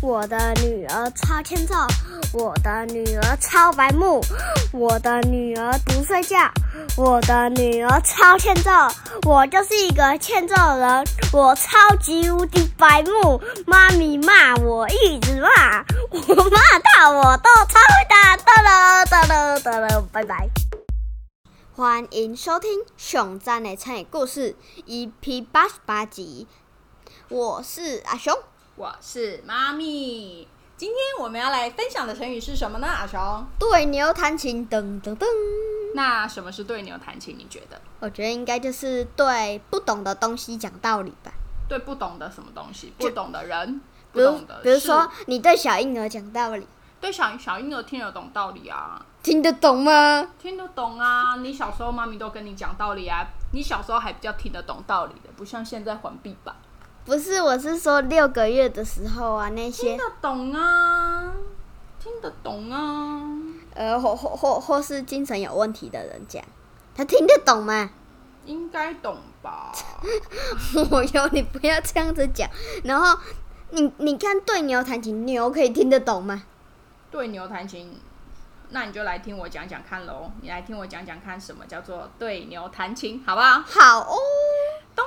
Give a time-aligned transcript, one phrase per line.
[0.00, 1.74] 我的女儿超欠揍，
[2.32, 4.22] 我的女儿超白目，
[4.72, 6.36] 我的女儿不睡觉，
[6.96, 8.70] 我的女儿超欠揍。
[9.26, 13.42] 我就是一个欠揍人，我超级无敌白目。
[13.66, 18.36] 妈咪骂我一直骂，我骂到我都超会打。
[18.36, 20.48] 哒了哒了哒了，拜拜。
[21.74, 24.54] 欢迎收听《熊赞的成语故事》
[24.86, 26.46] EP 八十八集。
[27.28, 28.32] 我是阿熊。
[28.78, 32.86] 我是妈咪，今天我们要来分享的成语是什么呢？
[32.86, 35.26] 阿雄，对牛弹琴，噔噔噔。
[35.96, 37.34] 那什么是对牛弹琴？
[37.36, 37.80] 你觉得？
[37.98, 41.32] 我觉得应该就是对不懂的东西讲道理吧。
[41.68, 42.92] 对不懂的什么东西？
[42.96, 43.80] 不懂的人，
[44.12, 44.60] 不懂的。
[44.62, 46.64] 比如说，你对小婴儿讲道理，
[47.00, 49.04] 对小小婴儿听得懂道理啊？
[49.24, 50.24] 听得懂吗？
[50.40, 51.34] 听得懂啊！
[51.42, 56.54] 你小时候妈咪都跟你讲道理啊，你小时候还比较听得懂道理的，不像现在环闭吧。
[57.08, 61.32] 不是，我是说六个月的时候啊，那些听得懂啊，
[61.98, 63.22] 听得懂啊。
[63.74, 66.44] 呃，或或或或是精神有问题的人讲，
[66.94, 67.88] 他听得懂吗？
[68.44, 69.72] 应该懂吧。
[70.90, 72.46] 我有你不要这样子讲。
[72.84, 73.18] 然后
[73.70, 76.42] 你你看对牛弹琴，牛可以听得懂吗？
[77.10, 77.98] 对牛弹琴，
[78.68, 80.30] 那你就来听我讲讲看喽。
[80.42, 83.62] 你来听我讲讲看，什么叫做对牛弹琴，好不好？
[83.66, 84.18] 好哦。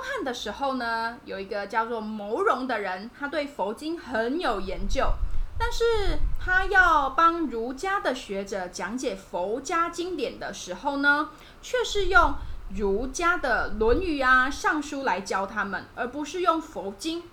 [0.00, 5.12] 东汉的时候呢，有一个叫做牟荣的人，他对佛经很有研究，
[5.58, 11.28] 但是他要帮儒家的学者讲解佛家经典的时候呢，
[11.60, 12.32] 却是用
[12.74, 17.24] 儒家的《论语》啊、《尚书》来教他们，而不是用佛经。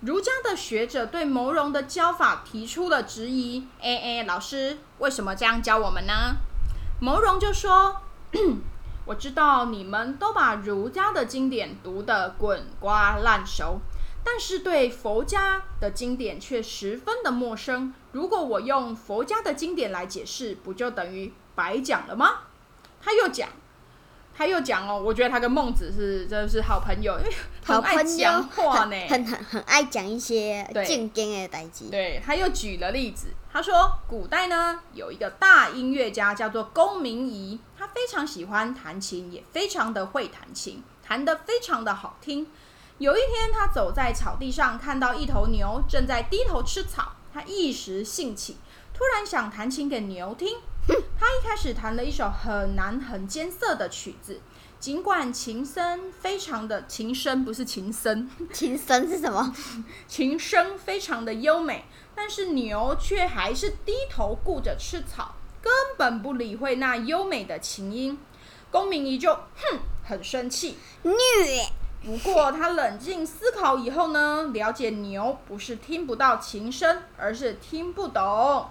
[0.00, 6.36] 儒家的学者对牟荣的教法提出了质疑：“哎哎，老师，为什么这样教我们呢？”
[7.02, 8.00] 牟荣就说。
[9.08, 13.80] 我知道你们都把儒家的经典读得滚瓜烂熟，
[14.22, 17.94] 但是对佛家的经典却十分的陌生。
[18.12, 22.40] 如果我用佛家的经典来解释，不就等于白讲了吗？
[23.00, 23.48] 他又讲，
[24.36, 27.32] 他又讲哦，我觉得他跟孟子是真的是好朋友，因为
[27.64, 31.86] 很爱讲话呢，很很很爱讲一些正经的代志。
[31.90, 33.28] 对，他又举了例子。
[33.50, 42.46] 他说，古代呢有一个大音乐家叫做公明仪，他非常喜欢弹琴，也非常的会弹琴，弹得非常的好听。
[42.98, 48.58] 有一天，他走在草地上，看到一头牛正在低头吃草，他一时兴起，
[48.94, 50.58] 突然想弹琴给牛听。
[51.18, 54.40] 他一开始弹了一首很难、很艰涩的曲子，
[54.78, 59.52] 尽管琴声非常的琴声不是琴声，琴声是什么？
[60.06, 61.84] 琴声非常的优美。
[62.14, 68.18] 但是牛却还是低头顾着吃草，根本不理会那优美的琴音。
[68.70, 71.14] 公明仪就哼，很生气，虐。
[72.04, 78.66] 不过他冷静思考以后呢，了解牛不是听不到琴声，而是听不懂。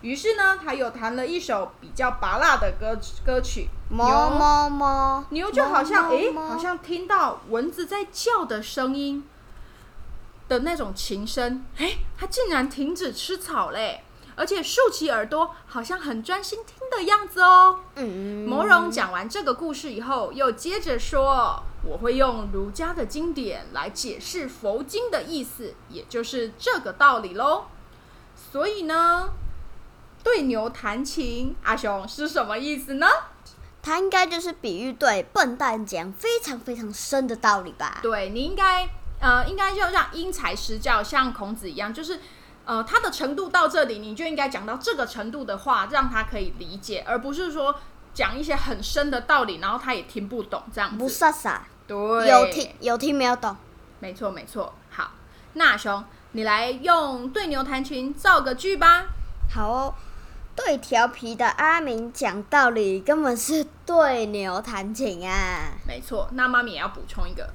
[0.00, 3.68] 于是呢，他又弹了一首比较拔辣的歌歌曲。
[3.90, 9.28] 牛么么，牛就好像诶，好像听到蚊子在叫的声音。
[10.48, 14.02] 的那种琴声，哎，它竟然停止吃草嘞，
[14.38, 17.80] 而且竖起耳朵，好像很专心听的样子哦。
[17.96, 27.64] 嗯，摩荣讲完这个故事以后，又接着说：“我会用儒家的经典来解释佛经的意思，也就是这个道理喽。
[28.52, 29.30] 所以呢，
[30.22, 33.06] 对牛弹琴，阿雄是什么意思呢？
[33.82, 37.98] 他应该就是比喻对笨蛋讲非常非常深的道理吧？
[38.00, 38.88] 对你应该。
[39.20, 42.20] 呃，应该就让因材施教，像孔子一样，就是，
[42.68, 47.74] 呃，他的程度到这里，你就应该讲到这个程度的话，让他可以理解，而不是说
[48.12, 50.98] 讲一些很深的道理，然后他也听不懂这样子。
[50.98, 51.96] 不傻傻，对，
[52.28, 53.56] 有听有听没有懂，
[54.00, 54.74] 没错没错。
[54.90, 55.12] 好，
[55.54, 59.06] 那熊，你来用对牛弹琴造个句吧。
[59.50, 59.94] 好哦，
[60.54, 65.72] 对调皮的阿明讲道理，根本是对牛弹琴啊。
[65.86, 67.48] 没错，那妈咪也要补充一个。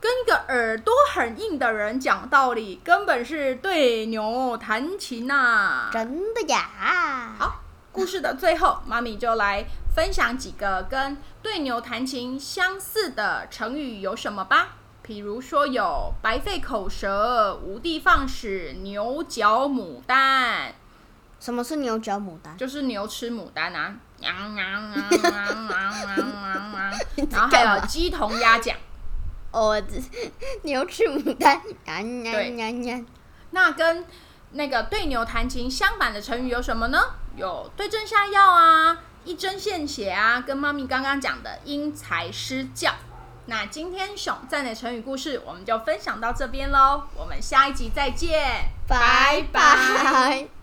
[0.00, 5.88] 跟一个耳朵很硬的人讲道理，根本是对牛弹琴呐！
[5.92, 7.34] 真的呀！
[7.38, 14.76] 好，故事的最后，妈咪就来分享几个跟对牛弹琴相似的成语有什么吧。
[15.02, 20.74] 比如说有白费口舌、无地放矢、牛角牡丹。
[21.38, 22.56] 什么是牛角牡丹？
[22.56, 23.94] 就是牛吃牡丹啊！
[27.30, 28.76] 然后还有鸡同鸭讲。
[29.56, 29.82] 哦，
[30.64, 31.60] 牛吃牡丹，
[32.32, 32.50] 对，
[33.52, 34.04] 那跟
[34.50, 36.98] 那个对牛弹琴相反的成语有什么呢？
[37.36, 42.92] 有对症下药啊，一针见血啊，跟妈咪刚刚讲的因材施教。
[43.46, 50.55] 那今天熊赞的成语故事我们就分享到这边喽，我们下一集再见，拜拜。